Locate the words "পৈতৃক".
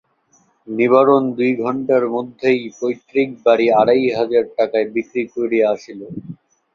2.77-3.29